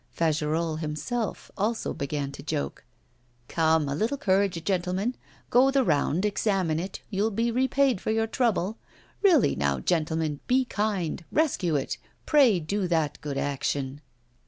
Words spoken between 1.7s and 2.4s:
began